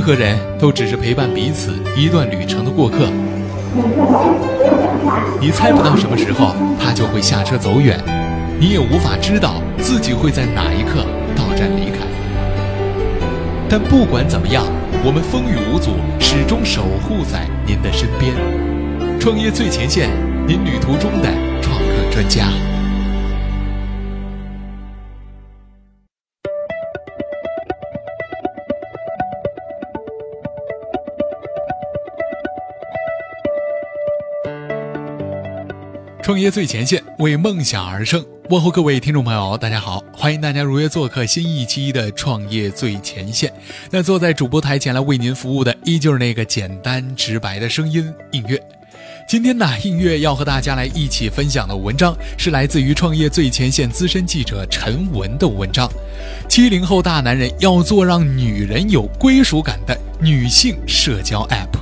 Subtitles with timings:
[0.00, 3.00] 任何人都只是陪伴彼此一段旅程的过客。
[5.38, 8.02] 你猜不到什么时候他就会下车走远，
[8.58, 11.04] 你也无法知道自己会在哪一刻
[11.36, 11.98] 到站离开。
[13.68, 14.64] 但不管怎么样，
[15.04, 18.32] 我们风雨无阻，始终守护在您的身边。
[19.20, 20.08] 创业最前线，
[20.46, 21.28] 您旅途中的
[21.60, 22.46] 创客专家。
[36.22, 38.24] 创业最前线，为梦想而生。
[38.50, 43.48] 问候各位听众朋友，大家好，欢迎大家如约做客新一期的《创业最前线》。
[43.90, 48.60] 那坐在主播台前来为您服务的，依旧是那个简单直白的声音映月。
[49.26, 55.90] 今天呢，映月要和大家来一起分享的文章，是来自于《创业最前线》资深记者陈文的文章。
[56.48, 61.79] 七零后大男人要做让女人有归属感的女性社交 App。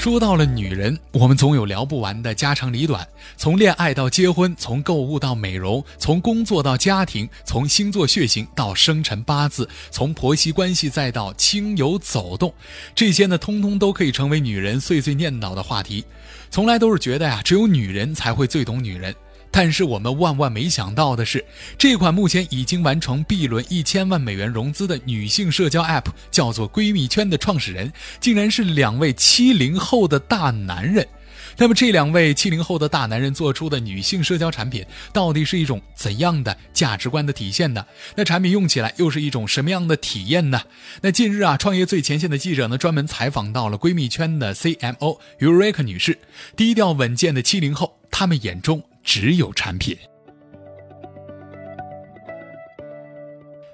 [0.00, 3.06] 说到了女人，我们总有聊不完的家长里短，
[3.36, 12.54] 从恋爱到结婚，从购物到美容，从工作到家庭，从星座血型到生辰八字，从婆媳关系再到亲友走动，
[12.94, 16.06] 这些呢，通通都可以成为女人碎碎念叨的话题。
[16.50, 19.14] 从来都是觉得呀，只有女人才会最懂女人。
[19.50, 21.44] 但是我们万万没想到的是，
[21.76, 31.06] 这款目前已经完成 B 轮一千万美元融资的女性社交 App，叫做“闺蜜圈”的创始人，竟然是两位七零后的大男人。
[31.56, 37.84] 那么，这两位七零后的大男人做出的女性社交产品，到底是一种怎样的价值观的体现呢？
[38.14, 40.62] 那产品用起来又是一种什么样的体验呢？
[41.02, 46.18] 那近日啊，创业最前线的记者呢，专门采访到了闺蜜圈的 CMO Eureka 女士，
[46.56, 48.89] 低调稳健的七零后，他们眼中。
[49.02, 49.96] 只有产品。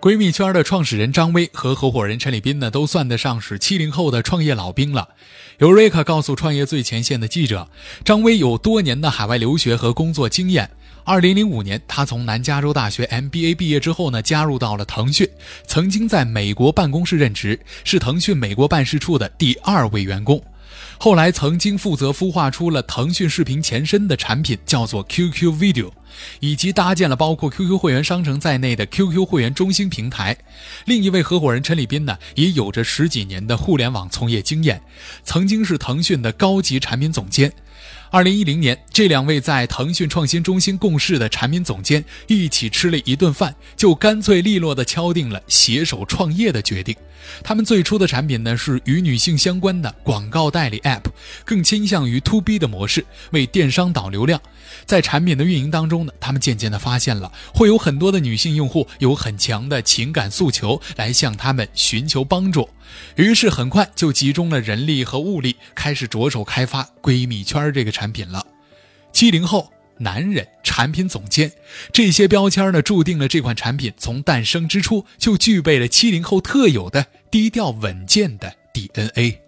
[0.00, 5.08] 闺蜜圈的创始人张薇和合伙人陈立斌呢，都算得上是七零后的创业老兵了。
[5.58, 7.68] 尤瑞克告诉创业最前线的记者，
[8.04, 10.70] 张薇有多年的海外留学和工作经验。
[11.02, 15.28] 二零零五年，他从南加州大学 MBA 毕业之后呢，加入到了腾讯，
[15.66, 20.40] 曾经在美国办公室任职，是腾讯美国办事处的第二位员工。
[20.98, 25.90] 后来曾经负责孵化出了腾讯视频前身的产品，叫做 QQ Video，
[26.40, 30.36] 以及搭建了包括 QQ 会员商城在内的 QQ 会员中心平台。
[30.86, 34.82] 另一位合伙人陈立斌呢，也有着十几年的互联网从业经验，
[35.22, 37.52] 曾经是腾讯的高级产品总监。
[38.10, 46.96] 二零一零年，这两位在腾讯创新中心共事的产品总监一起吃了一顿饭，就干脆利落地敲定了携手创业的决定。
[47.42, 51.02] 他们最初的产品呢是与女性相关的广告代理 App，
[51.44, 54.40] 更倾向于 To B 的模式，为电商导流量。
[54.86, 62.70] 在产品的运营当中呢，他们渐渐地发现了会有很多的女性用户有很强的情感诉求，来向他们寻求帮助。
[63.16, 68.46] 于是很快就集中了人力和物力，开始着手开发闺蜜圈这个产品了。
[69.12, 71.50] 七零后男人产品总监
[71.92, 79.40] 这些标签呢，注定了这款产品从诞生之初就具备了七零后特有的低调稳健的 DNA，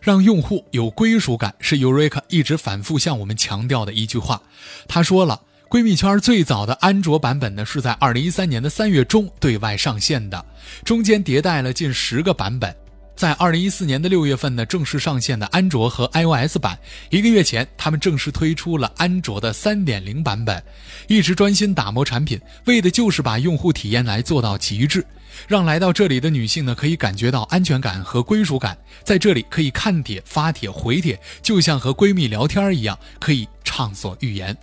[0.00, 4.40] 让用户有归属感是 Eureka 一直反复向我们强调的一句话。
[4.88, 10.42] 他说了，闺蜜圈最早的安卓版本呢，是在二零一三年的三月中对外上线的，
[10.82, 12.74] 中间迭代了近十个版本。
[13.20, 16.78] 在二零一四年的六月份呢，正式上线的安卓和 iOS 版。
[17.10, 20.64] 一个月前，他们正式推出了安卓的三点零版本。
[21.06, 25.04] 一直专心打磨产品，为的就是把用户体验来做到极致，
[25.46, 28.74] 让来到这里的女性呢，可以感觉到安全感和归属感。
[29.04, 34.56] 在这里可以看帖、发帖、回帖，就像和闺蜜聊天一样，可以畅所欲言。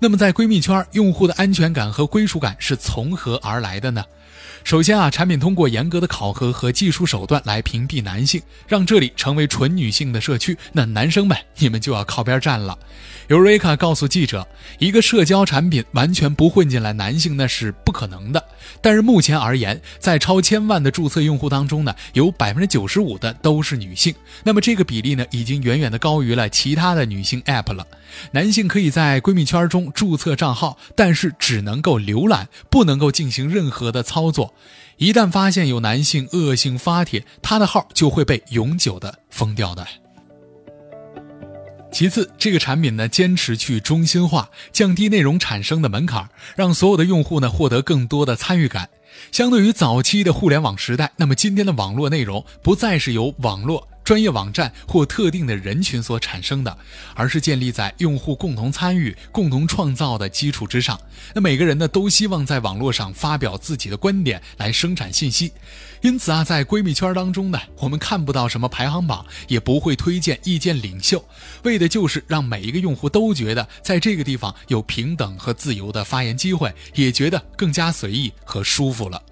[0.00, 4.04] 那么，在闺蜜圈，用户的安全感和归属感是从何而来的呢？
[4.62, 10.56] 首先啊，产品通过严格的考核和技术手段来屏蔽男性，让这里成为纯女性的社区。
[10.72, 12.78] 那男生们，你们就要靠边站了。
[13.28, 14.46] 尤瑞卡告诉记者，
[14.78, 18.42] 一个社交产品完全不混进来男性那是不可能的。
[18.80, 24.14] 但是目前而言，在超千万的注册用户当中呢，有百分之九十五的都是女性。
[24.42, 27.86] 那么这个比例呢，已经远远的高于了其他的女性 App 了。
[28.30, 34.54] 男性可以在闺蜜圈中注册账号，但是只能够浏览，不能够进行任何的操作。
[34.96, 39.86] 一旦发现有男性恶性发帖，他的号就会被永久的封掉的。
[41.92, 48.88] 其次，这个产品呢，坚持去中心化，降低内容产生的门槛，让所有的用户呢获得更多的参与感。
[49.30, 53.86] 相对于早期的互联网时代，那么今天的网络内容不再是由网络。
[54.04, 56.76] 专业网站或特定的人群所产生的，
[57.14, 61.00] 而是建立在用户共同参与、共同创造的基础之上。
[61.34, 65.50] 那每个人呢，都希望在网络上发表自己的观点来生产信息。
[66.02, 71.24] 因此啊，在闺蜜圈当中呢，我们看不到什么排行榜，也不会推荐意见领袖，
[71.62, 79.22] 为的就是让每一个用户都觉得在这个地方有平等和自由的发言机会，也觉得更加随意和舒服了。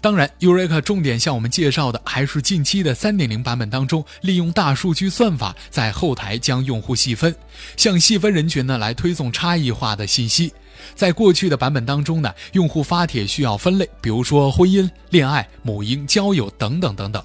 [0.00, 7.34] 当然，Eureka 重点向我们介绍的还是近期的3.0版本当中，利用大数据算法在后台将用户细分，
[7.76, 10.52] 向细分人群呢来推送差异化的信息。
[10.94, 17.22] 在过去的版本当中呢，用户发帖需要分类，比如说婚姻、恋爱、母婴、交友等等等等。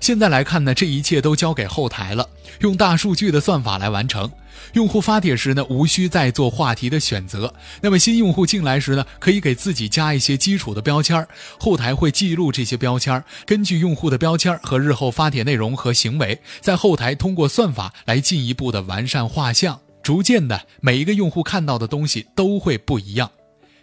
[0.00, 2.28] 现在来看呢，这一切都交给后台了，
[2.60, 4.30] 用大数据的算法来完成。
[4.72, 7.52] 用户发帖时呢，无需再做话题的选择。
[7.80, 11.26] 那么新用户进来时呢，可以给自己加一些基础的标签，
[11.58, 19.80] 后台会记录这些标签，根据用户的标签和日后发帖内容和行为，在后台通过算法来进一步的完善画像。
[20.04, 23.30] 逐渐的，每一个用户看到的东西都会不一样。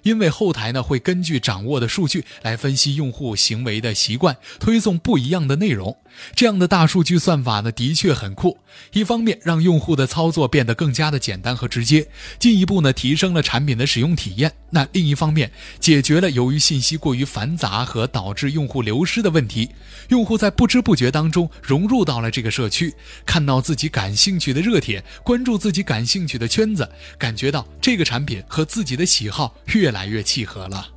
[0.04, 5.98] 因为后台呢会根据掌握的数据来分析用户行为的习惯，推送不一样的内容。
[6.34, 8.58] 这样的大数据算法呢的确很酷。
[8.94, 12.08] 一方面让用户的操作变得更加的简单和直接，
[12.40, 14.52] 进一步呢提升了产品的使用体验。
[14.72, 19.70] 那另一方面解决了由于信息过于繁杂和导致用户流失的问题。
[20.08, 22.92] 用户在不知不觉当中融入到了这个社区，
[23.26, 29.92] 看到自己感兴趣的热帖，关注自己感兴趣的圈子，感觉到这个产品和自己的喜好越。
[29.92, 30.91] 来越契合了。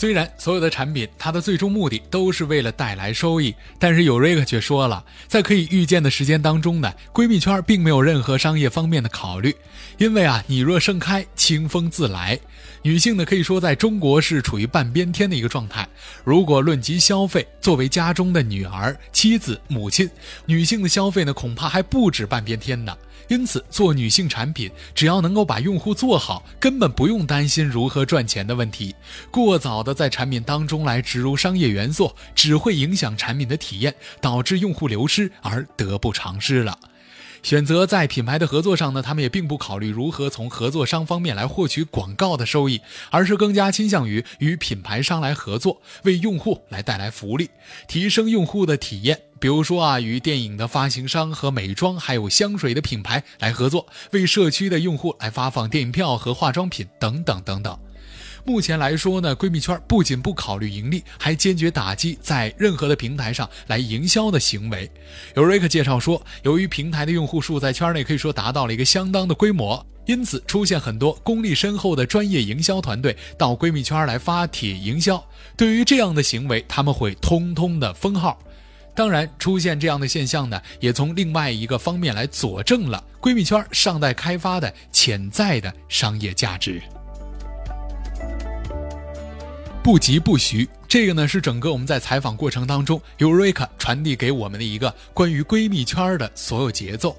[0.00, 9.54] 虽然所有的产品它的最终目的都是为了带来收益，但是有瑞克却说了，在可以预见的时间当中呢，闺蜜圈并没有任何商业方面的考虑，
[9.98, 12.40] 因为啊，你若盛开，清风自来。
[12.80, 15.86] 女性呢，可以说在中国是处于半边天的一个状态。
[16.24, 20.08] 如果论及消费，作为家中的女儿、妻子、母亲，
[20.46, 22.96] 女性的消费呢，恐怕还不止半边天呢。
[23.30, 28.92] 因此，做女性产品，只要能够把用户做好，根本不用担心如何赚钱的问题。
[29.30, 36.76] 过早的在产品当中来植入商业元素，只会影响产品的体验，导致用户流失而得不偿失了。
[37.42, 47.50] 选择在品牌的合作上呢，他们也并不考虑如何从合作商方面来获取广告的收益，而是更加倾向于与品牌商来合作，为用户来带来福利，
[47.88, 49.20] 提升用户的体验。
[49.38, 57.78] 比如说啊，与电影的发行商和美妆还有香水的品牌来合作，为社区的用户来发放电影票和化妆品等等等等。
[58.44, 64.90] 目前来说呢，闺蜜圈不仅不考虑盈利，还坚决打击在任何的平台上来营销的行为。
[65.36, 75.22] 有瑞克介绍说，由于平台的用户数在圈内可以说达到了一个相当的规模，因此出现很多功力深厚的专业营销团队到闺蜜圈来发帖营销。
[75.56, 78.38] 对于这样的行为，他们会通通的封号。
[78.92, 86.82] 当然，出现这样的现象呢，也从另外一个方面来佐证了闺蜜圈尚待开发的潜在的商业价值。
[89.82, 97.16] 不疾不徐，这个呢是整个我们在采访过程当中由瑞卡传递给我们的一个关于闺蜜圈的所有节奏。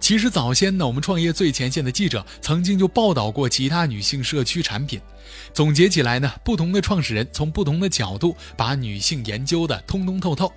[0.00, 5.00] 其实早先呢，我们创业最前线的记者曾经就报道过其他女性社区产品。
[5.52, 10.52] 总结起来呢，不同的创始人从不同的角度把女性研究的通通透透。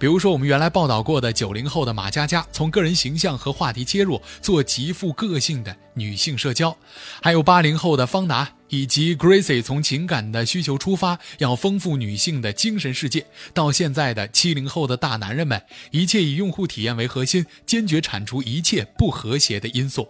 [0.00, 6.76] 比如说，我们原来报道过的九零后的马佳佳，从个人形象和话题切入，做极富个性的女性社交；
[7.22, 13.22] 还有八零后的方达以及 Gracie，从情感的需求出发，要丰富女性的精神世界；
[13.54, 15.62] 到现在的七零后的大男人们，
[15.92, 20.08] 一切以用户体验为核心，坚决铲除一切不和谐的因素。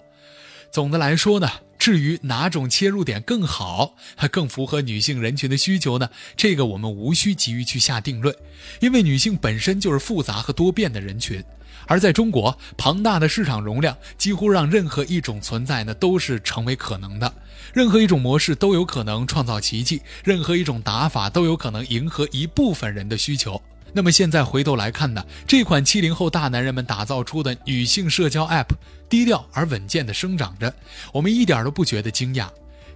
[0.71, 1.51] 总的来说呢。
[1.79, 6.11] 至于哪种切入点更好，还更符合女性人群的需求呢？
[6.37, 8.35] 这个我们无需急于去下定论，
[8.81, 11.45] 因为女性本身就是复杂和多变的人群，
[11.87, 17.33] 而在中国，庞大的市场容量几乎让任何一种存在呢都是成为可能的，
[17.73, 23.63] 任何一种模式都有可能创造奇迹，任何一种打法都有可能迎合一部分人的需求。
[23.93, 28.69] 那么现在回头来看呢，这款七零后大男人们打造出的女性社交 App，
[29.09, 30.75] 低调而稳健地生长着，
[31.13, 32.49] 我们一点都不觉得惊讶。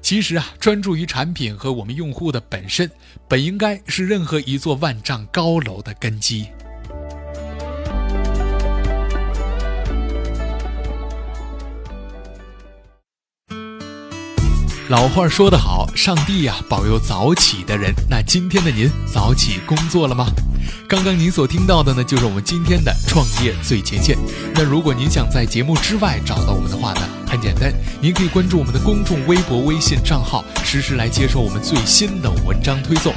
[0.03, 2.91] 其实啊，专注于产品和我们用户的本身，
[3.29, 6.47] 本应该是任何一座万丈高楼的根基。
[14.91, 17.95] 老话说得好，上帝呀保佑早起的人。
[18.09, 20.27] 那今天的您早起工作了吗？
[20.89, 24.19] 刚刚您所听到的呢，就是我们今天的创业最前线。
[24.53, 33.15] 那如果您想在节目之外找到我们的话呢，很简单，您可以关注我们的公众微博、微信账号，实时来接收我们最新的文章推送。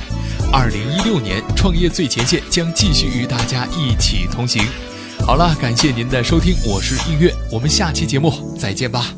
[0.52, 4.64] 二零一六年创业最前线将继续与大家一起同行。
[5.26, 9.12] 好了，感谢您的收听，我是映月，我们下期节目再见吧。